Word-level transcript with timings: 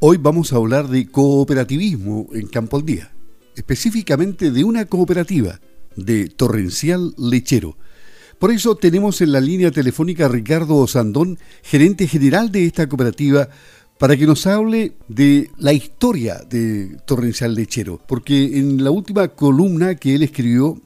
Hoy 0.00 0.16
vamos 0.16 0.52
a 0.52 0.56
hablar 0.56 0.86
de 0.86 1.08
cooperativismo 1.08 2.28
en 2.32 2.46
Campo 2.46 2.76
al 2.76 2.86
Día, 2.86 3.10
específicamente 3.56 4.52
de 4.52 4.62
una 4.62 4.84
cooperativa, 4.84 5.58
de 5.96 6.28
Torrencial 6.28 7.14
Lechero. 7.18 7.76
Por 8.38 8.52
eso 8.52 8.76
tenemos 8.76 9.20
en 9.22 9.32
la 9.32 9.40
línea 9.40 9.72
telefónica 9.72 10.26
a 10.26 10.28
Ricardo 10.28 10.76
Osandón, 10.76 11.36
gerente 11.64 12.06
general 12.06 12.52
de 12.52 12.66
esta 12.66 12.88
cooperativa, 12.88 13.48
para 13.98 14.16
que 14.16 14.28
nos 14.28 14.46
hable 14.46 14.92
de 15.08 15.50
la 15.56 15.72
historia 15.72 16.44
de 16.48 16.96
Torrencial 17.04 17.56
Lechero, 17.56 18.00
porque 18.06 18.56
en 18.56 18.84
la 18.84 18.92
última 18.92 19.26
columna 19.26 19.96
que 19.96 20.14
él 20.14 20.22
escribió 20.22 20.80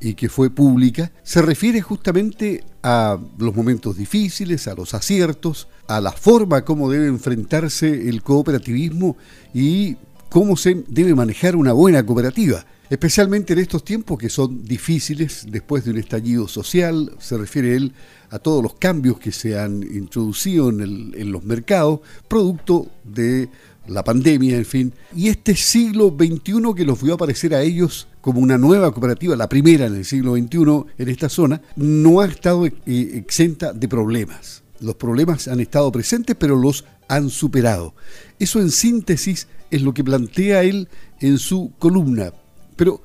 y 0.00 0.14
que 0.14 0.28
fue 0.28 0.50
pública, 0.50 1.10
se 1.24 1.42
refiere 1.42 1.80
justamente 1.80 2.62
a 2.82 3.18
los 3.38 3.54
momentos 3.54 3.96
difíciles, 3.96 4.66
a 4.68 4.74
los 4.74 4.94
aciertos, 4.94 5.68
a 5.86 6.00
la 6.00 6.12
forma 6.12 6.64
como 6.64 6.90
debe 6.90 7.06
enfrentarse 7.06 8.08
el 8.08 8.22
cooperativismo 8.22 9.16
y 9.54 9.96
cómo 10.28 10.56
se 10.56 10.84
debe 10.88 11.14
manejar 11.14 11.56
una 11.56 11.72
buena 11.72 12.04
cooperativa. 12.04 12.64
Especialmente 12.90 13.54
en 13.54 13.60
estos 13.60 13.84
tiempos 13.84 14.18
que 14.18 14.28
son 14.28 14.64
difíciles 14.64 15.46
después 15.48 15.84
de 15.84 15.92
un 15.92 15.98
estallido 15.98 16.46
social, 16.46 17.12
se 17.18 17.38
refiere 17.38 17.74
él 17.74 17.94
a 18.28 18.38
todos 18.38 18.62
los 18.62 18.74
cambios 18.74 19.18
que 19.18 19.32
se 19.32 19.58
han 19.58 19.82
introducido 19.82 20.68
en, 20.68 21.12
en 21.14 21.32
los 21.32 21.44
mercados, 21.44 22.00
producto 22.28 22.88
de 23.04 23.48
la 23.86 24.04
pandemia, 24.04 24.56
en 24.56 24.64
fin. 24.64 24.92
Y 25.14 25.28
este 25.28 25.56
siglo 25.56 26.14
XXI 26.16 26.74
que 26.76 26.84
los 26.84 27.02
vio 27.02 27.14
aparecer 27.14 27.54
a 27.54 27.62
ellos 27.62 28.08
como 28.20 28.40
una 28.40 28.58
nueva 28.58 28.92
cooperativa, 28.92 29.36
la 29.36 29.48
primera 29.48 29.86
en 29.86 29.96
el 29.96 30.04
siglo 30.04 30.36
XXI 30.36 30.84
en 30.98 31.08
esta 31.08 31.28
zona, 31.28 31.60
no 31.76 32.20
ha 32.20 32.26
estado 32.26 32.66
eh, 32.66 32.72
exenta 32.86 33.72
de 33.72 33.88
problemas. 33.88 34.62
Los 34.80 34.96
problemas 34.96 35.48
han 35.48 35.60
estado 35.60 35.90
presentes, 35.92 36.36
pero 36.38 36.56
los 36.56 36.84
han 37.08 37.30
superado. 37.30 37.94
Eso 38.38 38.60
en 38.60 38.70
síntesis 38.70 39.46
es 39.70 39.82
lo 39.82 39.94
que 39.94 40.04
plantea 40.04 40.62
él 40.62 40.88
en 41.20 41.38
su 41.38 41.72
columna. 41.78 42.32
Pero 42.76 43.02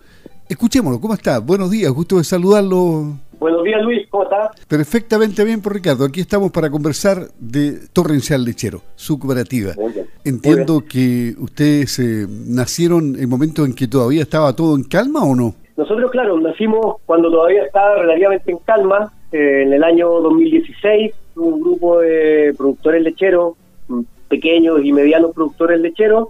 escuchémoslo, 0.49 0.99
¿cómo 1.01 1.13
está? 1.13 1.39
Buenos 1.39 1.71
días, 1.71 1.91
gusto 1.91 2.17
de 2.17 2.23
saludarlo, 2.23 3.19
Buenos 3.39 3.63
días, 3.63 3.83
Luis, 3.83 4.07
¿cómo 4.09 4.23
estás? 4.23 4.49
Perfectamente 4.67 5.43
bien, 5.43 5.61
por 5.61 5.73
Ricardo. 5.73 6.05
Aquí 6.05 6.21
estamos 6.21 6.51
para 6.51 6.71
conversar 6.71 7.27
de 7.39 7.87
Torrencial 7.93 8.43
Lechero, 8.43 8.81
su 8.95 9.19
cooperativa. 9.19 9.73
Entiendo 10.23 10.81
que 10.81 11.35
ustedes 11.37 11.99
eh, 11.99 12.25
nacieron 12.27 13.15
en 13.15 13.29
momentos 13.29 13.67
en 13.67 13.75
que 13.75 13.87
todavía 13.87 14.23
estaba 14.23 14.55
todo 14.55 14.75
en 14.75 14.83
calma 14.83 15.23
o 15.23 15.35
no? 15.35 15.53
Nosotros, 15.75 16.09
claro, 16.09 16.39
nacimos 16.39 16.95
cuando 17.05 17.29
todavía 17.29 17.63
estaba 17.63 18.01
relativamente 18.01 18.51
en 18.51 18.57
calma, 18.57 19.13
eh, 19.31 19.61
en 19.67 19.73
el 19.73 19.83
año 19.83 20.09
2016, 20.09 21.13
un 21.35 21.61
grupo 21.61 21.99
de 21.99 22.55
productores 22.57 23.03
lecheros, 23.03 23.53
mm, 23.87 24.01
pequeños 24.29 24.79
y 24.83 24.91
medianos 24.91 25.35
productores 25.35 25.79
lecheros, 25.79 26.29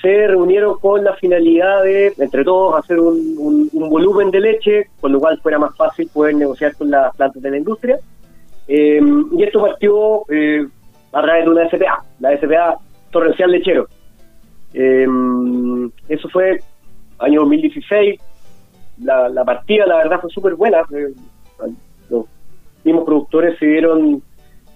se 0.00 0.26
reunieron 0.26 0.78
con 0.78 1.04
la 1.04 1.14
finalidad 1.14 1.82
de, 1.82 2.12
entre 2.18 2.44
todos, 2.44 2.78
hacer 2.78 2.98
un, 2.98 3.68
volumen 3.72 4.30
de 4.30 4.40
leche, 4.40 4.86
con 5.00 5.12
lo 5.12 5.20
cual 5.20 5.38
fuera 5.40 5.58
más 5.58 5.76
fácil 5.76 6.08
poder 6.12 6.34
negociar 6.34 6.74
con 6.76 6.90
las 6.90 7.14
plantas 7.16 7.42
de 7.42 7.50
la 7.50 7.58
industria. 7.58 7.98
Eh, 8.68 9.00
y 9.32 9.42
esto 9.42 9.60
partió 9.60 10.22
eh, 10.28 10.66
a 11.12 11.22
través 11.22 11.44
de 11.44 11.50
una 11.50 11.68
SPA, 11.68 12.04
la 12.20 12.36
SPA 12.36 12.78
Torrencial 13.10 13.50
Lechero. 13.50 13.88
Eh, 14.72 15.06
eso 16.08 16.28
fue 16.28 16.60
año 17.18 17.40
2016. 17.40 18.20
La, 19.02 19.28
la 19.28 19.44
partida, 19.44 19.86
la 19.86 19.96
verdad, 19.96 20.20
fue 20.20 20.30
súper 20.30 20.54
buena. 20.54 20.82
los 22.08 22.26
mismos 22.84 23.04
productores 23.04 23.58
se 23.58 23.66
vieron 23.66 24.22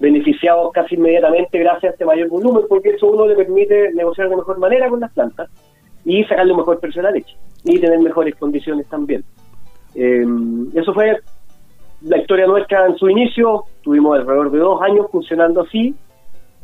beneficiados 0.00 0.72
casi 0.72 0.96
inmediatamente 0.96 1.58
gracias 1.58 1.90
a 1.90 1.92
este 1.92 2.04
mayor 2.04 2.28
volumen, 2.28 2.64
porque 2.68 2.90
eso 2.90 3.06
uno 3.06 3.26
le 3.26 3.36
permite 3.36 3.92
negociar 3.92 4.28
de 4.28 4.36
mejor 4.36 4.58
manera 4.58 4.88
con 4.88 5.00
las 5.00 5.12
plantas 5.12 5.48
y 6.04 6.24
sacarle 6.24 6.52
un 6.52 6.58
mejor 6.58 6.80
precio 6.80 7.02
leche 7.02 7.36
y 7.64 7.78
tener 7.78 7.98
mejores 8.00 8.34
condiciones 8.34 8.86
también. 8.88 9.24
Eh, 9.94 10.26
eso 10.74 10.92
fue 10.92 11.18
la 12.02 12.18
historia 12.18 12.46
nuestra 12.46 12.86
en 12.86 12.96
su 12.96 13.08
inicio, 13.08 13.64
tuvimos 13.82 14.18
alrededor 14.18 14.50
de 14.50 14.58
dos 14.58 14.82
años 14.82 15.06
funcionando 15.10 15.62
así 15.62 15.94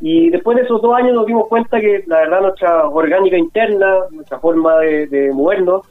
y 0.01 0.31
después 0.31 0.57
de 0.57 0.65
esos 0.65 0.83
dos 0.83 0.95
años 0.95 1.15
nos 1.15 1.27
dimos 1.27 1.47
cuenta 1.49 1.81
que 1.81 2.05
la 2.07 2.19
verdad 2.21 2.43
nuestra 2.43 2.89
orgánica 2.89 3.39
interna, 3.39 4.01
nuestra 4.11 4.39
forma 4.39 4.79
de, 4.79 5.07
de 5.07 5.33
movernos, 5.33 5.87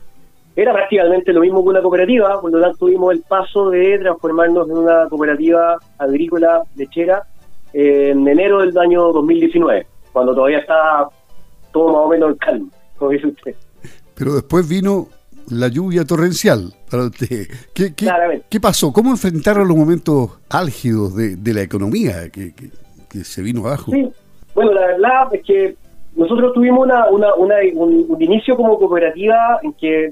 era 0.55 0.73
prácticamente 0.73 1.31
lo 1.31 1.41
mismo 1.41 1.63
que 1.63 1.69
una 1.69 1.81
cooperativa, 1.81 2.41
por 2.41 2.51
lo 2.51 2.59
tanto 2.59 2.79
tuvimos 2.79 3.13
el 3.13 3.21
paso 3.21 3.69
de 3.69 3.97
transformarnos 3.99 4.69
en 4.69 4.77
una 4.77 5.07
cooperativa 5.07 5.77
agrícola 5.97 6.63
lechera 6.75 7.23
en 7.73 8.27
enero 8.27 8.59
del 8.59 8.77
año 8.77 9.11
2019, 9.11 9.85
cuando 10.11 10.33
todavía 10.33 10.59
estaba 10.59 11.09
todo 11.71 11.93
más 11.93 12.01
o 12.01 12.09
menos 12.09 12.31
en 12.31 12.37
calma, 12.37 12.69
como 12.97 13.11
dice 13.11 13.27
usted. 13.27 13.55
Pero 14.15 14.33
después 14.33 14.67
vino 14.67 15.07
la 15.49 15.67
lluvia 15.67 16.05
torrencial 16.05 16.73
para 16.89 17.05
usted. 17.05 17.47
¿Qué, 17.73 17.93
qué, 17.95 18.59
pasó? 18.59 18.91
¿Cómo 18.91 19.11
enfrentaron 19.11 19.67
los 19.67 19.77
momentos 19.77 20.39
álgidos 20.49 21.15
de, 21.15 21.53
la 21.53 21.61
economía 21.61 22.29
que, 22.29 22.53
se 23.23 23.41
vino 23.41 23.65
abajo? 23.65 23.91
Sí. 23.91 24.09
Bueno, 24.53 24.73
la 24.73 24.87
verdad 24.87 25.33
es 25.33 25.43
que 25.43 25.75
nosotros 26.15 26.53
tuvimos 26.53 26.85
una, 26.85 27.07
una, 27.09 27.27
un, 27.75 28.17
inicio 28.19 28.55
como 28.55 28.77
cooperativa 28.77 29.59
en 29.63 29.73
que 29.73 30.11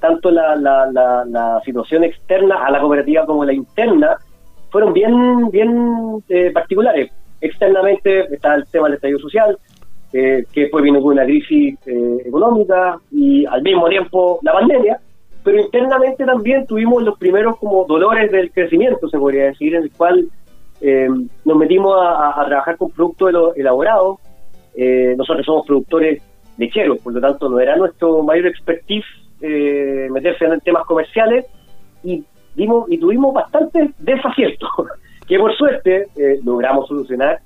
tanto 0.00 0.30
la, 0.30 0.56
la, 0.56 0.86
la 1.26 1.60
situación 1.64 2.04
externa 2.04 2.64
a 2.64 2.70
la 2.70 2.80
cooperativa 2.80 3.24
como 3.26 3.44
la 3.44 3.52
interna 3.52 4.16
fueron 4.72 4.94
bien, 4.94 5.50
bien 5.50 6.24
eh, 6.28 6.50
particulares. 6.50 7.12
Externamente 7.40 8.34
está 8.34 8.54
el 8.54 8.66
tema 8.66 8.86
del 8.86 8.94
estallido 8.94 9.18
social, 9.18 9.58
eh, 10.12 10.44
que 10.50 10.62
después 10.62 10.82
vino 10.82 11.00
con 11.02 11.12
una 11.12 11.24
crisis 11.24 11.78
eh, 11.86 12.22
económica 12.24 12.98
y 13.10 13.44
al 13.44 13.62
mismo 13.62 13.86
tiempo 13.88 14.40
la 14.42 14.54
pandemia, 14.54 14.98
pero 15.44 15.60
internamente 15.60 16.24
también 16.24 16.66
tuvimos 16.66 17.02
los 17.02 17.18
primeros 17.18 17.58
como 17.58 17.84
dolores 17.84 18.32
del 18.32 18.50
crecimiento, 18.50 19.08
se 19.08 19.18
podría 19.18 19.44
decir, 19.46 19.74
en 19.74 19.84
el 19.84 19.92
cual 19.92 20.26
nos 21.44 21.56
metimos 21.56 21.94
a, 21.96 22.44
trabajar 22.44 22.76
con 22.76 22.90
productos 22.90 23.54
elaborados. 23.56 24.18
nosotros 25.16 25.46
somos 25.46 25.64
productores 25.64 26.20
lecheros, 26.58 26.98
por 26.98 27.12
lo 27.12 27.20
tanto 27.20 27.48
no 27.48 27.60
era 27.60 27.76
nuestro 27.76 28.22
mayor 28.24 28.48
expertise 28.48 29.04
meterse 29.40 30.44
en 30.44 30.58
temas 30.60 30.84
comerciales 30.86 31.46
y 32.02 32.24
dimos 32.54 32.90
y 32.90 32.98
tuvimos 32.98 33.34
bastantes 33.34 33.90
desaciertos 33.98 34.70
que 35.26 35.38
por 35.38 35.54
suerte 35.56 36.08
eh, 36.16 36.40
logramos 36.44 36.88
solucionar 36.88 37.40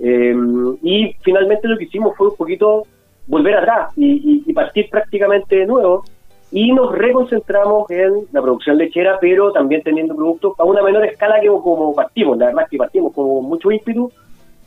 eh, 0.00 0.34
y 0.82 1.14
finalmente 1.22 1.68
lo 1.68 1.76
que 1.76 1.84
hicimos 1.84 2.16
fue 2.16 2.28
un 2.28 2.36
poquito 2.36 2.84
volver 3.26 3.56
atrás 3.56 3.92
y, 3.96 4.52
partir 4.52 4.88
prácticamente 4.90 5.56
de 5.56 5.66
nuevo 5.66 6.02
y 6.50 6.72
nos 6.72 6.92
reconcentramos 6.92 7.88
en 7.90 8.26
la 8.32 8.42
producción 8.42 8.78
lechera 8.78 9.18
pero 9.20 9.52
también 9.52 9.82
teniendo 9.82 10.16
productos 10.16 10.58
a 10.58 10.64
una 10.64 10.82
menor 10.82 11.04
escala 11.04 11.40
que 11.40 11.46
como 11.48 11.94
partimos, 11.94 12.38
la 12.38 12.46
verdad 12.46 12.64
es 12.64 12.70
que 12.70 12.78
partimos 12.78 13.12
con 13.12 13.44
mucho 13.44 13.70
ímpetu 13.70 14.10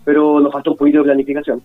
pero 0.03 0.39
nos 0.39 0.51
falta 0.51 0.71
un 0.71 0.77
poquito 0.77 0.99
de 0.99 1.03
planificación. 1.05 1.61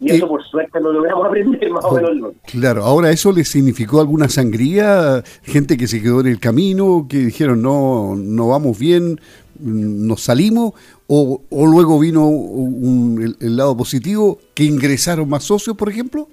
Y 0.00 0.12
eso, 0.12 0.28
por 0.28 0.42
suerte, 0.44 0.80
lo 0.80 0.92
logramos 0.92 1.26
aprender 1.28 1.70
más 1.70 1.84
o 1.84 1.94
menos. 1.94 2.32
Claro, 2.46 2.84
ahora 2.84 3.10
eso 3.10 3.32
le 3.32 3.44
significó 3.44 4.00
alguna 4.00 4.28
sangría, 4.28 5.22
gente 5.42 5.76
que 5.76 5.86
se 5.86 6.02
quedó 6.02 6.20
en 6.20 6.28
el 6.28 6.40
camino, 6.40 7.06
que 7.08 7.18
dijeron 7.18 7.62
no, 7.62 8.14
no 8.16 8.48
vamos 8.48 8.78
bien, 8.78 9.20
nos 9.58 10.22
salimos, 10.22 10.72
o, 11.06 11.42
o 11.50 11.66
luego 11.66 11.98
vino 11.98 12.26
un, 12.26 13.36
el, 13.40 13.56
lado 13.56 13.76
positivo, 13.76 14.38
que 14.54 14.64
ingresaron 14.64 15.28
más 15.28 15.44
socios, 15.44 15.76
por 15.76 15.88
ejemplo. 15.88 16.28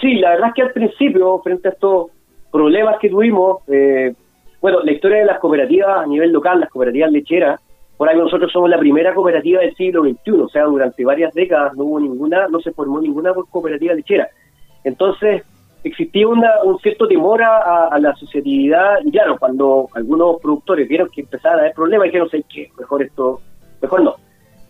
Sí, 0.00 0.16
la 0.16 0.30
verdad 0.30 0.48
es 0.48 0.54
que 0.54 0.62
al 0.62 0.72
principio, 0.72 1.40
frente 1.42 1.68
a 1.68 1.70
estos 1.72 2.10
problemas 2.52 2.96
que 3.00 3.08
tuvimos, 3.08 3.58
eh, 3.68 4.12
bueno, 4.60 4.80
la 4.82 4.92
historia 4.92 5.18
de 5.18 5.24
las 5.26 5.38
cooperativas 5.38 6.04
a 6.04 6.06
nivel 6.06 6.32
local, 6.32 6.60
las 6.60 6.68
cooperativas 6.68 7.12
lecheras, 7.12 7.60
por 7.96 8.08
ahí 8.08 8.16
nosotros 8.16 8.52
somos 8.52 8.68
la 8.68 8.78
primera 8.78 9.14
cooperativa 9.14 9.60
del 9.60 9.74
siglo 9.74 10.02
XXI, 10.02 10.30
o 10.32 10.48
sea, 10.48 10.64
durante 10.64 11.04
varias 11.04 11.32
décadas 11.32 11.74
no 11.76 11.84
hubo 11.84 12.00
ninguna, 12.00 12.46
no 12.48 12.60
se 12.60 12.72
formó 12.72 13.00
ninguna 13.00 13.32
cooperativa 13.50 13.94
lechera. 13.94 14.28
Entonces, 14.84 15.42
existía 15.82 16.28
una, 16.28 16.62
un 16.64 16.78
cierto 16.78 17.08
temor 17.08 17.42
a, 17.42 17.98
la 17.98 18.10
asociatividad, 18.10 18.98
y 19.04 19.10
claro, 19.10 19.38
cuando 19.38 19.88
algunos 19.94 20.40
productores 20.40 20.88
vieron 20.88 21.08
que 21.08 21.22
empezaban 21.22 21.58
a 21.58 21.62
haber 21.62 21.74
problemas, 21.74 22.06
dijeron, 22.06 22.28
sé 22.28 22.44
qué, 22.52 22.70
mejor 22.78 23.02
esto, 23.02 23.40
mejor 23.80 24.02
no. 24.02 24.16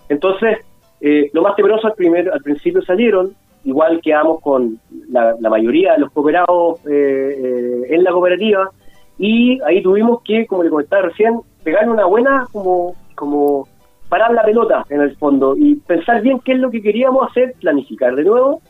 Entonces, 0.08 0.58
eh, 1.00 1.30
lo 1.32 1.42
más 1.42 1.56
temeroso 1.56 1.88
al, 1.88 1.94
primer, 1.94 2.30
al 2.30 2.40
principio 2.40 2.80
salieron, 2.82 3.34
igual 3.64 4.00
quedamos 4.00 4.40
con 4.40 4.78
la, 5.08 5.34
mayoría 5.50 5.94
de 5.94 5.98
los 5.98 6.12
cooperados 6.12 6.78
eh, 6.86 6.92
eh, 6.92 7.94
en 7.94 8.04
la 8.04 8.12
cooperativa, 8.12 8.70
y 9.18 9.60
ahí 9.62 9.82
tuvimos 9.82 10.22
que, 10.22 10.46
como 10.46 10.62
le 10.62 10.70
comentaba 10.70 11.02
recién, 11.02 11.40
pegar 11.64 11.88
una 11.88 12.04
buena 12.04 12.46
como 12.52 12.94
como 13.16 13.66
parar 14.08 14.32
la 14.32 14.44
pelota 14.44 14.84
en 14.88 15.00
el 15.00 15.16
fondo 15.16 15.56
y 15.56 15.76
pensar 15.76 16.22
bien 16.22 16.38
qué 16.40 16.52
es 16.52 16.60
lo 16.60 16.70
que 16.70 16.80
queríamos 16.80 17.28
hacer, 17.28 17.54
planificar 17.60 18.14
de 18.14 18.24
nuevo 18.24 18.60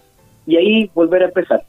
y 0.47 0.57
ahí 0.57 0.91
volver 0.95 1.23
a 1.23 1.27
empezar. 1.27 1.63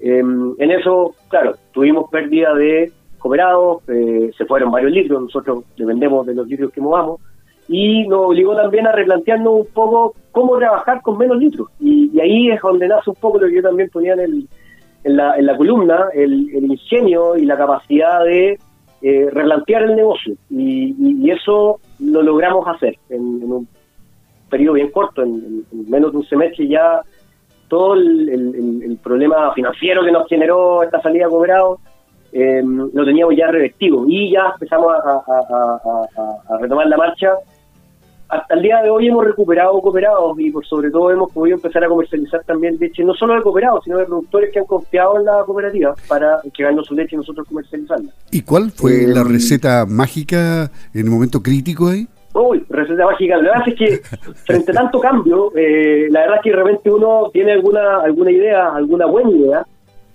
Em, 0.00 0.54
en 0.58 0.70
eso, 0.70 1.14
claro, 1.28 1.54
tuvimos 1.72 2.10
pérdida 2.10 2.52
de 2.54 2.92
cooperados, 3.18 3.82
eh, 3.88 4.30
se 4.36 4.44
fueron 4.44 4.70
varios 4.70 4.92
litros, 4.92 5.22
nosotros 5.22 5.64
dependemos 5.76 6.26
de 6.26 6.34
los 6.34 6.46
litros 6.46 6.70
que 6.70 6.80
movamos, 6.80 7.20
y 7.68 8.06
nos 8.06 8.26
obligó 8.26 8.54
también 8.54 8.86
a 8.86 8.92
replantearnos 8.92 9.52
un 9.52 9.66
poco 9.66 10.14
cómo 10.30 10.56
trabajar 10.58 11.02
con 11.02 11.18
menos 11.18 11.38
litros. 11.38 11.68
Y, 11.80 12.18
ahí 12.20 12.50
es 12.50 12.60
donde 12.60 12.88
nace 12.88 13.10
un 13.10 13.16
poco 13.16 13.38
lo 13.38 13.48
que 13.48 13.56
yo 13.56 13.62
también 13.62 13.88
ponía 13.90 14.12
en, 14.14 14.20
el, 14.20 14.48
en, 15.04 15.16
la, 15.16 15.36
en 15.36 15.46
la 15.46 15.56
columna, 15.56 16.06
el, 16.14 16.32
ingenio 16.52 17.36
y 17.36 17.44
la 17.44 17.56
capacidad 17.56 18.24
de 18.24 18.58
eh, 19.02 19.28
replantear 19.32 19.82
el 19.84 19.96
negocio. 19.96 20.34
Y, 20.50 21.30
eso 21.30 21.80
lo 21.98 22.22
logramos 22.22 22.66
hacer 22.68 22.98
en, 23.08 23.20
un 23.20 23.68
periodo 24.50 24.74
bien 24.74 24.90
corto, 24.90 25.22
en, 25.22 25.64
menos 25.88 26.12
de 26.12 26.18
un 26.18 26.26
semestre 26.26 26.68
ya 26.68 27.00
todo 27.68 27.94
el, 27.94 28.98
problema 29.02 29.52
financiero 29.52 30.04
que 30.04 30.12
nos 30.12 30.28
generó 30.28 30.82
esta 30.82 31.00
salida 31.00 31.28
cobrado 31.28 31.78
eh, 32.32 32.62
lo 32.64 33.04
teníamos 33.04 33.36
ya 33.36 33.48
revestido 33.48 34.04
y 34.08 34.32
ya 34.32 34.52
empezamos 34.52 34.92
a 34.92 36.58
retomar 36.60 36.86
la 36.86 36.96
marcha 36.96 37.34
hasta 38.28 38.54
el 38.54 38.62
día 38.62 38.82
de 38.82 38.90
hoy 38.90 39.08
hemos 39.08 39.24
recuperado 39.24 39.80
cooperados 39.80 40.38
y 40.38 40.50
por 40.50 40.66
sobre 40.66 40.90
todo 40.90 41.10
hemos 41.10 41.32
podido 41.32 41.56
empezar 41.56 41.84
a 41.84 41.88
comercializar 41.88 42.42
también 42.44 42.76
leche, 42.78 43.04
no 43.04 43.14
solo 43.14 43.34
de 43.34 43.42
cooperados, 43.42 43.84
sino 43.84 43.98
de 43.98 44.04
productores 44.04 44.52
que 44.52 44.58
han 44.58 44.64
confiado 44.64 45.18
en 45.18 45.24
la 45.24 45.44
cooperativa 45.44 45.94
para 46.08 46.40
llegarnos 46.56 46.86
su 46.86 46.94
leche 46.94 47.14
y 47.14 47.18
nosotros 47.18 47.46
comercializarla. 47.48 48.10
¿Y 48.30 48.42
cuál 48.42 48.70
fue 48.70 49.04
eh, 49.04 49.08
la 49.08 49.22
receta 49.22 49.86
mágica 49.86 50.70
en 50.92 51.04
el 51.04 51.10
momento 51.10 51.42
crítico 51.42 51.88
ahí? 51.88 52.06
Uy, 52.34 52.64
receta 52.68 53.06
mágica. 53.06 53.36
La 53.36 53.42
verdad 53.42 53.68
es 53.68 53.74
que 53.76 54.00
frente 54.44 54.72
a 54.72 54.74
tanto 54.74 55.00
cambio, 55.00 55.52
eh, 55.56 56.08
la 56.10 56.20
verdad 56.20 56.36
es 56.36 56.42
que 56.42 56.50
de 56.50 56.56
repente 56.56 56.90
uno 56.90 57.30
tiene 57.32 57.52
alguna 57.52 58.00
alguna 58.02 58.30
idea, 58.30 58.74
alguna 58.74 59.06
buena 59.06 59.30
idea, 59.30 59.66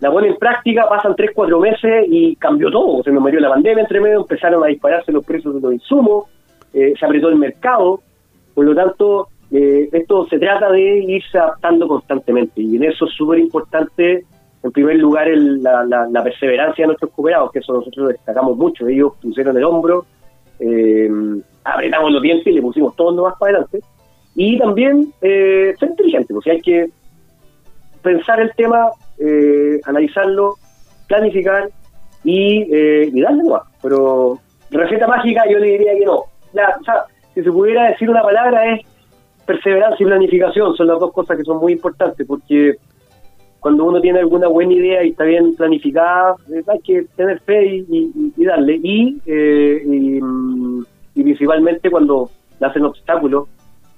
la 0.01 0.11
pone 0.11 0.27
en 0.27 0.37
práctica, 0.37 0.89
pasan 0.89 1.15
3, 1.15 1.31
4 1.33 1.59
meses 1.59 2.05
y 2.09 2.35
cambió 2.35 2.69
todo. 2.69 3.03
Se 3.03 3.11
nos 3.11 3.21
murió 3.21 3.39
la 3.39 3.49
pandemia 3.49 3.83
entre 3.83 4.01
medio, 4.01 4.21
empezaron 4.21 4.63
a 4.63 4.67
dispararse 4.67 5.11
los 5.11 5.23
precios 5.23 5.53
de 5.55 5.61
los 5.61 5.73
insumos, 5.73 6.25
eh, 6.73 6.93
se 6.97 7.05
apretó 7.05 7.29
el 7.29 7.35
mercado, 7.35 8.01
por 8.53 8.65
lo 8.65 8.75
tanto, 8.75 9.29
eh, 9.51 9.89
esto 9.91 10.25
se 10.27 10.39
trata 10.39 10.71
de 10.71 10.99
irse 10.99 11.37
adaptando 11.37 11.87
constantemente. 11.87 12.61
Y 12.61 12.77
en 12.77 12.85
eso 12.85 13.05
es 13.05 13.13
súper 13.13 13.39
importante, 13.39 14.25
en 14.63 14.71
primer 14.71 14.97
lugar, 14.97 15.27
la, 15.27 16.23
perseverancia 16.23 16.83
de 16.83 16.87
nuestros 16.87 17.11
cooperados, 17.11 17.51
que 17.51 17.59
eso 17.59 17.73
nosotros 17.73 18.09
destacamos 18.09 18.55
mucho, 18.55 18.87
ellos 18.87 19.13
pusieron 19.21 19.57
el 19.57 19.63
hombro, 19.63 20.05
eh, 20.59 21.09
apretamos 21.63 22.11
los 22.11 22.21
dientes 22.21 22.47
y 22.47 22.51
le 22.51 22.61
pusimos 22.61 22.95
todo 22.95 23.23
más 23.23 23.35
para 23.37 23.57
adelante, 23.57 23.81
y 24.35 24.57
también 24.57 25.11
eh, 25.21 25.73
ser 25.77 25.89
inteligente, 25.89 26.33
porque 26.33 26.51
hay 26.51 26.61
que 26.61 26.87
pensar 28.01 28.39
el 28.39 28.51
tema, 28.55 28.89
analizarlo, 29.85 30.55
planificar 31.07 31.69
y, 32.23 32.65
darle 33.21 33.43
más, 33.43 33.63
pero 33.81 34.39
receta 34.71 35.07
mágica 35.07 35.43
yo 35.47 35.59
le 35.59 35.67
diría 35.67 35.93
que 35.93 36.05
no, 36.05 36.30
si 37.33 37.43
se 37.43 37.51
pudiera 37.51 37.89
decir 37.89 38.09
una 38.09 38.21
palabra 38.21 38.73
es 38.73 38.85
perseverancia 39.45 40.03
y 40.03 40.07
planificación, 40.07 40.75
son 40.75 40.87
las 40.87 40.99
dos 40.99 41.11
cosas 41.11 41.37
que 41.37 41.43
son 41.43 41.57
muy 41.57 41.73
importantes, 41.73 42.25
porque 42.27 42.77
cuando 43.59 43.85
uno 43.85 44.01
tiene 44.01 44.19
alguna 44.19 44.47
buena 44.47 44.73
idea 44.73 45.03
y 45.03 45.09
está 45.09 45.23
bien 45.23 45.55
planificada, 45.55 46.35
eh, 46.51 46.63
hay 46.67 46.79
que 46.79 47.03
tener 47.15 47.39
fe 47.41 47.85
y, 47.87 48.43
darle. 48.43 48.81
Eh, 49.25 49.83
y, 49.85 51.23
principalmente 51.23 51.91
cuando 51.91 52.29
nacen 52.59 52.83
obstáculos, 52.83 53.47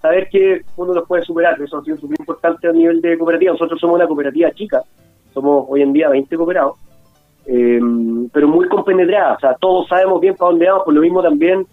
saber 0.01 0.27
que 0.29 0.61
uno 0.75 0.93
los 0.93 1.07
puede 1.07 1.23
superar, 1.23 1.61
eso 1.61 1.77
ha 1.77 1.83
sido 1.83 1.95
súper 1.95 2.19
importante 2.19 2.67
a 2.67 2.73
nivel 2.73 2.99
de 2.99 3.17
cooperativa. 3.17 3.53
Nosotros 3.53 3.79
somos 3.79 3.95
una 3.95 4.07
cooperativa 4.07 4.51
chica, 4.51 4.81
somos 5.33 5.65
hoy 5.69 5.81
en 5.81 5.93
día 5.93 6.09
20 6.09 6.35
cooperados, 6.35 6.77
eh, 7.45 7.79
pero 8.33 8.47
muy 8.49 8.67
compenetrada, 8.67 9.35
o 9.35 9.39
sea, 9.39 9.55
todos 9.55 9.87
sabemos 9.87 10.19
bien 10.19 10.35
para 10.35 10.51
dónde 10.51 10.67
vamos, 10.67 10.83
por 10.83 10.93
lo 10.93 11.01
mismo 11.01 11.23
también 11.23 11.65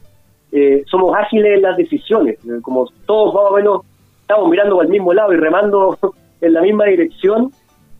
eh, 0.52 0.82
somos 0.90 1.16
ágiles 1.16 1.56
en 1.56 1.62
las 1.62 1.76
decisiones, 1.76 2.38
eh, 2.44 2.60
como 2.62 2.86
todos 3.06 3.34
más 3.34 3.44
o 3.50 3.54
menos 3.54 3.82
estamos 4.22 4.50
mirando 4.50 4.80
al 4.80 4.88
mismo 4.88 5.12
lado 5.12 5.32
y 5.32 5.36
remando 5.36 5.98
en 6.40 6.52
la 6.52 6.62
misma 6.62 6.86
dirección, 6.86 7.52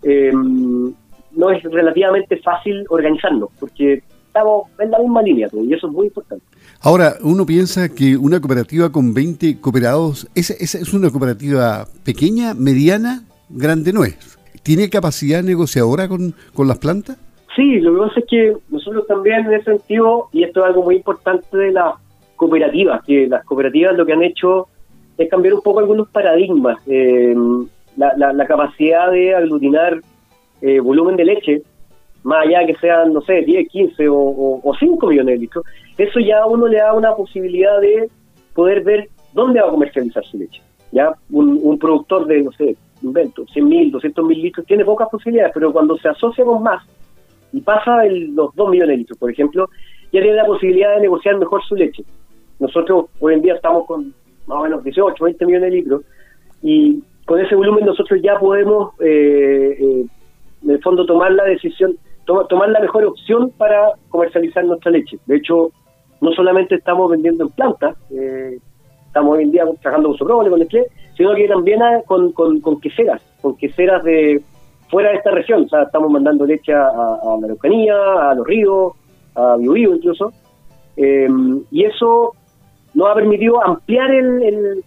eh, 0.03 0.33
no 0.33 1.51
es 1.51 1.63
relativamente 1.63 2.37
fácil 2.39 2.85
organizarnos, 2.89 3.51
porque 3.61 4.03
estamos 4.27 4.69
en 4.79 4.91
la 4.91 4.99
misma 4.99 5.23
línea 5.23 5.49
y 5.53 5.73
eso 5.73 5.87
es 5.87 5.93
muy 5.93 6.07
importante. 6.07 6.45
Ahora, 6.83 7.15
uno 7.23 7.45
piensa 7.45 7.89
que 7.89 8.17
una 8.17 8.41
cooperativa 8.41 8.91
con 8.91 9.13
20 9.13 9.61
cooperados, 9.61 10.29
¿es, 10.35 10.51
es, 10.51 10.95
una 10.95 11.11
cooperativa 11.11 11.85
pequeña, 12.05 12.55
mediana, 12.55 13.25
grande 13.49 13.93
no 13.93 14.05
es? 14.05 14.39
¿Tiene 14.63 14.89
capacidad 14.89 15.43
negociadora 15.43 16.09
con, 16.09 16.35
con 16.55 16.69
las 16.69 16.79
plantas? 16.79 17.19
Sí, 17.55 17.81
lo 17.81 17.93
que 17.93 17.99
pasa 17.99 18.21
es 18.21 18.27
que 18.29 18.57
nosotros 18.71 19.07
también 19.07 19.47
en 19.47 19.55
ese 19.55 19.77
sentido, 19.77 20.29
y 20.33 20.45
esto 20.45 20.61
es 20.61 20.67
algo 20.67 20.85
muy 20.85 20.97
importante 20.97 21.57
de 21.57 21.73
la 21.73 21.97
cooperativas, 22.41 23.03
que 23.05 23.29
las 23.29 23.45
cooperativas 23.45 23.95
lo 23.95 24.07
que 24.07 24.15
han 24.15 24.23
hecho 24.23 24.69
es 25.19 25.29
cambiar 25.29 25.53
un 25.53 25.61
poco 25.61 25.81
algunos 25.81 26.09
paradigmas. 26.09 26.79
Eh, 26.87 27.35
la, 27.99 28.47
capacidad 28.47 29.11
de 29.11 29.35
aglutinar 29.35 30.01
eh, 30.63 30.81
volumen 30.81 31.17
de 31.17 31.27
leche, 31.27 31.63
más 32.23 32.47
allá 32.47 32.65
que 32.65 32.77
sean, 32.77 33.13
no 33.13 33.21
sé, 33.21 33.43
10, 33.43 33.69
15 33.69 34.07
o, 34.09 34.73
5 34.79 35.07
millones 35.07 35.35
de 35.35 35.39
litros, 35.39 35.67
eso 35.99 36.19
ya 36.19 36.39
a 36.39 36.47
uno 36.47 36.67
le 36.67 36.79
da 36.79 36.95
una 36.95 37.15
posibilidad 37.15 37.79
de 37.79 38.09
poder 38.55 38.85
ver 38.85 39.11
dónde 39.35 39.61
va 39.61 39.69
a 39.69 39.71
comercializar 39.71 40.25
su 40.25 40.39
leche. 40.39 40.63
ya 40.93 41.13
Un, 41.31 41.79
productor 41.79 42.27
de, 42.27 42.41
no 42.41 42.53
sé, 42.53 42.75
invento, 43.03 43.45
100 43.53 43.69
mil, 43.69 43.91
200 43.91 44.25
mil 44.25 44.41
litros, 44.41 44.65
tiene 44.65 44.87
pocas 44.87 45.11
posibilidades, 45.11 45.53
pero 45.53 45.75
cuando 45.75 45.99
se 45.99 46.09
asocia 46.09 46.43
con 46.43 46.63
más 46.63 46.83
y 47.53 47.61
pasa 47.61 48.03
los 48.07 48.55
2 48.55 48.71
millones 48.71 48.95
de 48.95 48.97
litros, 48.97 49.19
por 49.19 49.31
ejemplo, 49.31 49.69
ya 50.11 50.23
tiene 50.23 50.37
la 50.37 50.47
posibilidad 50.47 50.95
de 50.95 51.03
negociar 51.03 51.37
mejor 51.37 51.63
su 51.65 51.77
leche. 51.77 52.03
Nosotros 52.61 53.07
hoy 53.19 53.35
en 53.35 53.43
día 53.43 53.55
estamos 53.55 53.87
con 53.87 54.15
más 54.47 54.59
o 54.59 54.63
menos 54.63 54.85
18, 54.85 55.25
20 55.25 55.47
millones 55.47 55.71
de 55.71 55.77
litros 55.77 56.03
y 56.63 57.03
con 57.25 57.41
ese 57.41 57.55
volumen 57.55 57.87
nosotros 57.87 58.21
ya 58.23 58.39
podemos, 58.39 58.93
eh, 59.01 59.77
eh, 59.81 60.05
en 60.63 60.71
el 60.71 60.83
fondo, 60.83 61.07
tomar 61.07 61.33
la 61.33 61.45
decisión, 61.45 61.97
tomar 62.27 62.69
la 62.69 62.81
mejor 62.81 63.05
opción 63.05 63.51
para 63.57 63.93
comercializar 64.11 64.65
nuestra 64.65 64.91
leche. 64.91 65.19
De 65.27 65.37
hecho, 65.37 65.71
no 66.21 66.33
solamente 66.33 66.75
estamos 66.75 67.11
vendiendo 67.11 67.45
en 67.45 67.51
plantas, 67.51 67.97
eh, 68.11 68.59
estamos 69.07 69.37
hoy 69.37 69.45
en 69.45 69.53
día 69.53 69.65
trabajando 69.81 70.11
con 70.11 70.19
Soprole, 70.19 70.51
con 70.51 70.59
Nestlé, 70.59 70.87
sino 71.17 71.35
que 71.35 71.49
también 71.49 71.81
con, 72.05 72.33
con, 72.33 72.81
queseras, 72.81 73.23
con 73.41 73.57
queseras 73.57 74.05
de 74.05 74.43
fuera 74.91 75.11
de 75.11 75.17
esta 75.17 75.31
región. 75.31 75.65
O 75.65 75.69
sea, 75.69 75.85
estamos 75.85 76.11
mandando 76.11 76.45
leche 76.45 76.75
a, 76.75 76.89
a 76.89 77.37
la 77.41 77.47
Araucanía, 77.47 78.31
a 78.31 78.35
los 78.35 78.47
ríos, 78.47 78.93
a 79.35 79.57
Biobío 79.57 79.95
incluso. 79.95 80.33
y 80.97 81.85
eso 81.85 82.35
nos 82.95 83.11
ha 83.11 83.15
permitido 83.15 83.65
ampliar 83.65 84.11
el, 84.11 84.83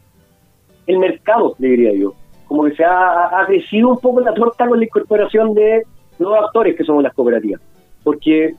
el, 0.87 0.99
mercado, 0.99 1.55
diría 1.57 1.93
yo. 1.93 2.13
Como 2.47 2.65
que 2.65 2.75
se 2.75 2.83
ha, 2.83 3.43
crecido 3.47 3.89
un 3.89 3.99
poco 3.99 4.19
la 4.19 4.33
torta 4.33 4.67
con 4.67 4.77
la 4.77 4.85
incorporación 4.85 5.53
de 5.53 5.83
nuevos 6.19 6.45
actores 6.45 6.75
que 6.75 6.83
somos 6.83 7.03
las 7.03 7.13
cooperativas. 7.13 7.61
Porque 8.03 8.55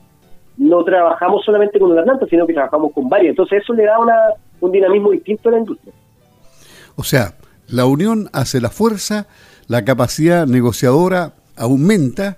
no 0.57 0.83
trabajamos 0.83 1.45
solamente 1.45 1.79
con 1.79 1.91
una 1.91 2.03
planta, 2.03 2.25
sino 2.27 2.45
que 2.47 2.53
trabajamos 2.53 2.91
con 2.93 3.07
varias. 3.07 3.31
Entonces 3.31 3.61
eso 3.63 3.73
le 3.73 3.83
da 3.83 3.99
una, 3.99 4.15
un 4.59 4.71
dinamismo 4.71 5.11
distinto 5.11 5.49
a 5.49 5.51
la 5.53 5.59
industria. 5.59 5.93
O 6.95 7.03
sea, 7.03 7.35
la 7.67 7.85
unión 7.85 8.29
hace 8.33 8.61
la 8.61 8.69
fuerza, 8.69 9.27
la 9.67 9.85
capacidad 9.85 10.47
negociadora 10.47 11.33
aumenta 11.57 12.37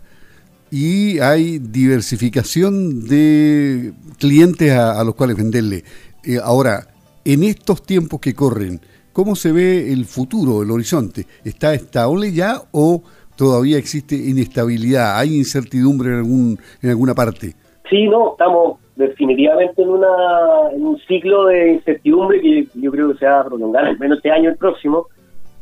y 0.70 1.20
hay 1.20 1.60
diversificación 1.60 3.08
de 3.08 3.94
clientes 4.20 4.72
a, 4.72 5.04
los 5.04 5.16
cuales 5.16 5.38
venderle. 5.38 5.84
Eh, 6.24 6.40
ahora, 6.44 6.88
en 7.28 7.44
estos 7.44 7.84
tiempos 7.84 8.22
que 8.22 8.34
corren, 8.34 8.80
¿cómo 9.12 9.36
se 9.36 9.52
ve 9.52 9.92
el 9.92 10.06
futuro, 10.06 10.64
el 10.64 10.72
horizonte? 10.72 11.26
¿Está 11.44 11.74
estable 11.74 12.32
ya 12.32 12.62
o 12.72 13.04
todavía 13.36 13.78
existe 13.78 14.16
inestabilidad? 14.16 15.20
¿Hay 15.20 15.36
incertidumbre 15.36 16.12
en, 16.12 16.16
algún, 16.20 16.58
en 16.82 16.90
alguna 16.90 17.14
parte? 17.14 17.54
Sí, 17.90 18.08
no, 18.08 18.32
estamos 18.32 18.80
definitivamente 18.96 19.82
en, 19.82 19.90
una, 19.90 20.70
un 20.72 20.98
ciclo 21.00 21.48
de 21.48 21.74
incertidumbre 21.74 22.40
que 22.40 22.68
yo 22.76 22.92
creo 22.92 23.12
que 23.12 23.20
se 23.20 23.26
va 23.26 23.42
a 23.42 23.46
prolongar 23.46 23.86
al 23.88 24.00
menos 24.00 24.20
este 24.20 24.32
año 24.32 24.52
el 24.52 24.56
próximo, 24.56 25.08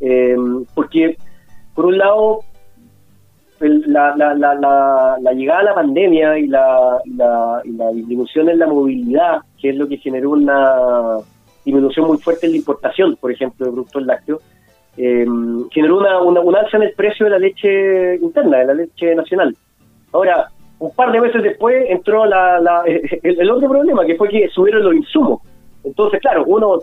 eh, 0.01 0.35
porque 0.75 1.17
por 1.73 1.87
un 1.87 1.97
lado 1.97 2.41
la, 3.59 5.33
llegada 5.33 5.59
de 5.61 5.65
la 5.65 5.73
pandemia 5.73 6.29
la, 6.47 6.99
y 7.63 7.71
la 7.71 7.91
disminución 7.91 8.49
en 8.49 8.59
la 8.59 8.67
movilidad, 8.67 9.39
que 9.59 9.69
es 9.69 9.75
lo 9.75 9.87
que 9.87 9.97
generó 9.97 10.29
una 10.29 11.23
disminución 11.65 12.07
muy 12.07 12.17
fuerte 12.19 12.45
en 12.45 12.53
la 12.53 12.57
importación, 12.59 13.15
por 13.17 13.31
ejemplo, 13.31 13.65
de 13.65 13.71
productos 13.71 14.05
lácteos, 14.05 14.41
eh, 14.97 15.25
generó 15.71 15.97
una, 15.97 16.21
una, 16.21 16.59
alza 16.59 16.77
en 16.77 16.83
el 16.83 16.93
precio 16.93 17.25
de 17.25 17.31
la 17.31 17.39
leche 17.39 18.15
interna, 18.15 18.59
de 18.59 18.65
la 18.65 18.73
leche 18.73 19.13
nacional. 19.15 19.55
Ahora, 20.13 20.49
un 20.79 20.93
par 20.93 21.11
de 21.11 21.19
meses 21.19 21.43
después 21.43 21.85
entró 21.89 22.25
la, 22.25 22.83
el, 23.23 23.51
otro 23.51 23.69
problema, 23.69 24.05
que 24.05 24.15
fue 24.15 24.29
que 24.29 24.47
subieron 24.49 24.83
los 24.83 24.95
insumos. 24.95 25.41
Entonces, 25.83 26.21
claro, 26.21 26.45
uno 26.47 26.79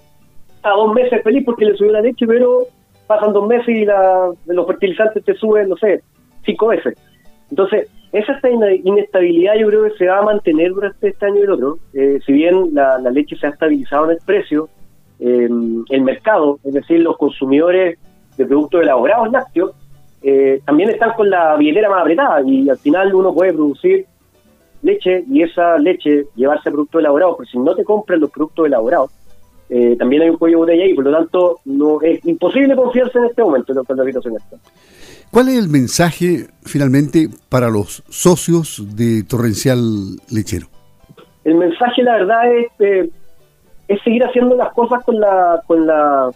está 0.55 0.71
dos 0.71 0.93
meses 0.93 1.23
feliz 1.23 1.45
porque 1.45 1.65
le 1.65 1.77
subió 1.77 1.93
la 1.93 2.03
leche, 2.03 2.27
pero 2.27 2.67
pasan 3.07 3.33
dos 3.33 3.47
meses 3.47 3.69
y 3.69 3.85
la, 3.85 4.31
los 4.47 4.67
fertilizantes 4.67 5.25
te 5.25 5.35
suben, 5.35 5.69
no 5.69 5.77
sé, 5.77 6.03
cinco 6.45 6.69
veces. 6.69 6.95
Entonces, 7.51 7.89
esa 8.13 8.39
inestabilidad 8.85 9.55
yo 9.57 9.69
creo 9.69 9.85
que 9.85 9.97
se 9.97 10.07
va 10.07 10.19
a 10.19 10.23
mantener 10.23 10.73
durante 10.73 11.09
este 11.09 11.27
año 11.27 11.41
y 11.41 11.43
el 11.43 11.51
otro. 11.51 11.79
Eh, 11.95 12.19
si 12.25 12.33
bien 12.33 12.75
la, 12.75 12.99
leche 12.99 13.37
se 13.37 13.47
ha 13.47 13.51
estabilizado 13.51 14.05
en 14.05 14.11
el 14.13 14.19
precio, 14.25 14.69
el 15.19 16.03
mercado, 16.03 16.59
es 16.65 16.75
decir, 16.75 16.99
los 16.99 17.17
consumidores 17.17 17.97
de 18.37 18.45
productos 18.45 18.83
elaborados 18.83 19.31
lácteos, 19.31 19.73
eh, 20.23 20.61
también 20.65 20.91
están 20.91 21.13
con 21.15 21.29
la 21.29 21.57
billetera 21.57 21.91
más 21.91 22.01
apretada 22.03 22.43
y 22.43 22.69
al 22.69 22.79
final 22.79 23.13
uno 23.15 23.35
puede 23.35 23.53
producir 23.53 24.07
leche 24.83 25.25
y 25.29 25.43
esa 25.43 25.79
leche 25.79 26.27
llevarse 26.37 26.69
a 26.69 26.73
productos 26.73 27.01
elaborados, 27.01 27.37
porque 27.37 27.51
si 27.51 27.59
no 27.59 27.75
te 27.75 27.85
compran 27.85 28.21
los 28.21 28.31
productos 28.31 28.67
elaborados, 28.67 29.11
eh, 29.69 29.97
también 29.97 30.23
hay 30.23 30.31
un 30.31 30.37
cuello 30.37 30.59
de 30.59 30.61
botella 30.61 30.85
ahí, 30.85 30.95
por 30.95 31.05
lo 31.05 31.13
tanto 31.13 31.61
no 31.65 32.01
es 32.03 32.25
imposible 32.25 32.77
confiarse 32.77 33.19
en 33.19 33.25
este 33.25 33.43
momento 33.43 33.73
en 33.73 33.97
la 33.97 34.05
situación 34.05 34.37
esta. 34.37 34.57
¿Cuál 35.33 35.49
es 35.49 35.57
el 35.57 35.71
mensaje 35.71 36.49
finalmente 36.63 37.31
para 37.49 37.71
los 37.71 38.05
socios 38.11 38.85
de 38.95 39.23
Torrencial 39.23 39.79
Lechero? 40.31 40.67
El 41.45 41.55
mensaje, 41.55 42.03
la 42.03 42.19
verdad, 42.19 42.55
es, 42.55 42.67
eh, 42.81 43.11
seguir 44.05 44.23
haciendo 44.25 44.55
las 44.57 44.75
cosas 44.75 45.03
con 45.05 45.19
la, 45.19 45.63
con 45.67 45.87
la, 45.87 46.31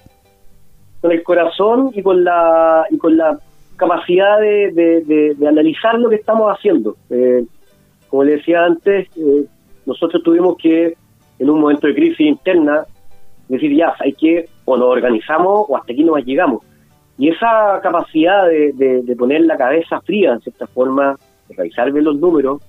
con 1.02 1.12
el 1.12 1.22
corazón 1.24 1.90
y 1.94 2.02
con 2.02 2.24
la, 2.24 2.86
capacidad 3.76 4.40
de, 4.40 4.72
de, 5.38 5.46
analizar 5.46 5.98
lo 5.98 6.08
que 6.08 6.16
estamos 6.16 6.50
haciendo. 6.50 6.96
Eh, 7.10 7.44
como 8.08 8.24
le 8.24 8.36
decía 8.36 8.64
antes, 8.64 9.08
eh, 9.14 9.44
nosotros 9.84 10.22
tuvimos 10.22 10.56
que, 10.56 10.94
en 11.38 11.50
un 11.50 11.60
momento 11.60 11.86
de 11.86 11.94
crisis 11.94 12.20
interna, 12.20 12.86
decir 13.46 13.76
ya, 13.76 13.92
hay 13.98 14.14
que 14.14 14.48
o 14.64 14.74
nos 14.74 14.88
organizamos 14.88 15.66
o 15.68 15.76
hasta 15.76 15.92
aquí 15.92 16.02
nos 16.02 16.24
llegamos. 16.24 16.64
Y 17.18 17.30
esa 17.30 17.80
capacidad 17.82 18.46
de, 18.46 18.72
de, 19.02 19.16
poner 19.16 19.42
la 19.42 19.56
cabeza 19.56 20.00
fría, 20.02 20.34
en 20.34 20.40
cierta 20.40 20.66
forma, 20.66 21.16
de 21.48 21.56
revisar 21.56 21.90
bien 21.90 22.04
los 22.04 22.18
números, 22.18 22.60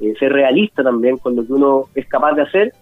eh, 0.00 0.14
ser 0.18 0.32
realista 0.32 0.82
también 0.82 1.18
con 1.18 1.36
lo 1.36 1.46
que 1.46 1.52
uno 1.52 1.84
es 1.94 2.06
capaz 2.08 2.32
de 2.34 2.42
hacer, 2.42 2.72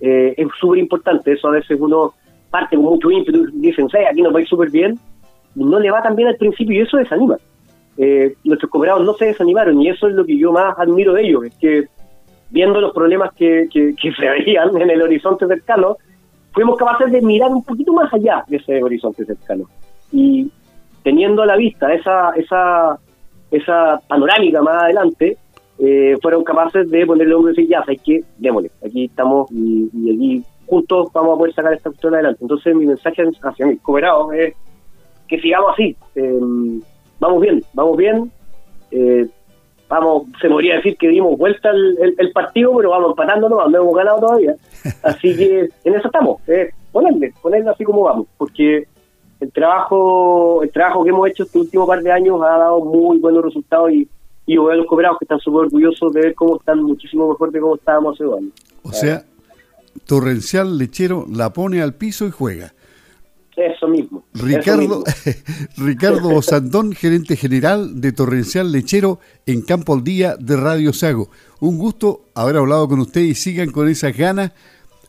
eh, 0.00 0.34
es 0.36 0.46
súper 0.58 0.78
importante. 0.78 1.32
Eso 1.32 1.48
a 1.48 1.52
veces 1.52 1.78
uno 1.80 2.14
parte 2.50 2.76
con 2.76 2.84
mucho 2.84 3.10
ímpetu 3.10 3.46
dicen, 3.54 3.88
aquí 4.08 4.22
nos 4.22 4.32
va 4.32 4.38
a 4.38 4.42
ir 4.42 4.48
súper 4.48 4.70
bien, 4.70 4.98
y 5.54 5.64
no 5.64 5.78
le 5.78 5.90
va 5.90 6.02
tan 6.02 6.14
bien 6.14 6.28
al 6.28 6.36
principio 6.36 6.78
y 6.78 6.82
eso 6.82 6.96
desanima. 6.96 7.36
Eh, 7.96 8.34
nuestros 8.44 8.70
cooperados 8.70 9.04
no 9.04 9.14
se 9.14 9.26
desanimaron 9.26 9.80
y 9.82 9.88
eso 9.88 10.08
es 10.08 10.14
lo 10.14 10.24
que 10.24 10.38
yo 10.38 10.52
más 10.52 10.78
admiro 10.78 11.12
de 11.12 11.22
ellos, 11.22 11.44
es 11.44 11.54
que 11.56 11.84
viendo 12.50 12.80
los 12.80 12.92
problemas 12.92 13.32
que, 13.34 13.68
que, 13.72 13.94
que 13.94 14.12
se 14.18 14.28
veían 14.28 14.76
en 14.80 14.90
el 14.90 15.02
horizonte 15.02 15.46
cercano, 15.46 15.96
fuimos 16.52 16.76
capaces 16.76 17.12
de 17.12 17.20
mirar 17.20 17.50
un 17.50 17.62
poquito 17.62 17.92
más 17.92 18.12
allá 18.12 18.44
de 18.48 18.56
ese 18.56 18.82
horizonte 18.82 19.24
cercano. 19.24 19.64
Y 20.12 20.50
teniendo 21.02 21.42
a 21.42 21.46
la 21.46 21.56
vista 21.56 21.92
esa, 21.92 22.30
esa, 22.36 22.98
esa 23.50 24.00
panorámica 24.08 24.62
más 24.62 24.84
adelante, 24.84 25.36
eh, 25.78 26.16
fueron 26.20 26.44
capaces 26.44 26.90
de 26.90 27.06
ponerle 27.06 27.34
un 27.34 27.46
y 27.46 27.48
decir, 27.48 27.68
ya, 27.68 27.82
hay 27.86 27.96
que 27.96 28.20
démosle, 28.36 28.70
aquí 28.84 29.06
estamos 29.06 29.50
y, 29.50 29.88
y, 29.94 30.14
aquí 30.14 30.44
juntos 30.66 31.08
vamos 31.12 31.34
a 31.34 31.38
poder 31.38 31.54
sacar 31.54 31.72
esta 31.72 31.90
cuestión 31.90 32.14
adelante. 32.14 32.38
Entonces 32.42 32.74
mi 32.74 32.86
mensaje 32.86 33.22
hacia 33.42 33.66
mis 33.66 33.80
cooperados 33.80 34.32
es 34.34 34.54
que 35.26 35.40
sigamos 35.40 35.72
así, 35.72 35.96
eh, 36.16 36.38
vamos 37.18 37.40
bien, 37.40 37.62
vamos 37.72 37.96
bien, 37.96 38.30
eh, 38.90 39.26
vamos, 39.88 40.24
se 40.40 40.48
podría 40.48 40.76
decir 40.76 40.96
que 40.96 41.08
dimos 41.08 41.38
vuelta 41.38 41.70
el, 41.70 42.32
partido, 42.32 42.76
pero 42.76 42.90
vamos 42.90 43.10
empatando, 43.10 43.48
no 43.48 43.66
hemos 43.66 43.94
ganado 43.94 44.20
todavía. 44.20 44.54
Así 45.02 45.36
que 45.36 45.68
en 45.84 45.94
eso 45.94 46.06
estamos, 46.06 46.40
eh, 46.48 46.70
ponerle, 46.92 47.32
ponerle 47.42 47.70
así 47.70 47.84
como 47.84 48.02
vamos, 48.02 48.26
porque 48.36 48.84
el 49.40 49.52
trabajo 49.52 50.62
el 50.62 50.70
trabajo 50.70 51.02
que 51.02 51.10
hemos 51.10 51.28
hecho 51.28 51.44
este 51.44 51.58
último 51.58 51.86
par 51.86 52.02
de 52.02 52.12
años 52.12 52.40
ha 52.42 52.58
dado 52.58 52.84
muy 52.84 53.18
buenos 53.18 53.44
resultados 53.44 53.90
y, 53.90 54.08
y 54.46 54.54
yo 54.54 54.64
veo 54.64 54.74
a 54.74 54.76
los 54.76 54.86
cooperados 54.86 55.18
que 55.18 55.24
están 55.24 55.40
súper 55.40 55.66
orgullosos 55.66 56.12
de 56.12 56.20
ver 56.20 56.34
cómo 56.34 56.56
están 56.56 56.82
muchísimo 56.82 57.28
mejor 57.28 57.50
de 57.50 57.60
cómo 57.60 57.76
estábamos 57.76 58.14
hace 58.14 58.24
dos 58.24 58.38
años. 58.38 58.52
O 58.82 58.92
sea, 58.92 59.24
Torrencial 60.06 60.78
Lechero 60.78 61.26
la 61.30 61.52
pone 61.52 61.82
al 61.82 61.94
piso 61.94 62.26
y 62.26 62.30
juega. 62.30 62.72
Eso 63.56 63.88
mismo. 63.88 64.24
Ricardo, 64.32 65.04
Ricardo 65.76 66.34
Osandón, 66.34 66.92
gerente 66.92 67.36
general 67.36 68.00
de 68.00 68.12
Torrencial 68.12 68.72
Lechero 68.72 69.18
en 69.44 69.60
Campo 69.62 69.92
al 69.92 70.02
Día 70.02 70.36
de 70.36 70.56
Radio 70.56 70.92
Sago. 70.94 71.28
Un 71.60 71.76
gusto 71.76 72.22
haber 72.34 72.56
hablado 72.56 72.88
con 72.88 73.00
usted 73.00 73.20
y 73.20 73.34
sigan 73.34 73.70
con 73.70 73.88
esas 73.88 74.16
ganas 74.16 74.52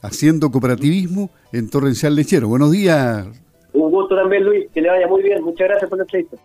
haciendo 0.02 0.52
cooperativismo 0.52 1.30
en 1.54 1.70
Torrencial 1.70 2.16
Lechero. 2.16 2.50
Buenos 2.50 2.72
días. 2.72 3.41
Un 3.74 3.92
gusto 3.92 4.16
también, 4.16 4.44
Luis. 4.44 4.70
Que 4.74 4.82
le 4.82 4.90
vaya 4.90 5.08
muy 5.08 5.22
bien. 5.24 5.44
Muchas 5.44 5.68
gracias 5.68 5.90
por 5.90 5.98
la 5.98 6.04
entrevista. 6.04 6.38